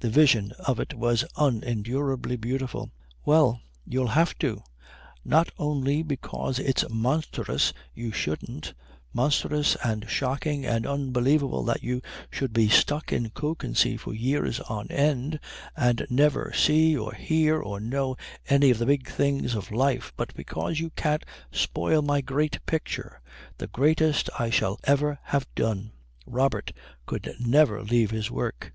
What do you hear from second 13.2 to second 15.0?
Kökensee for years on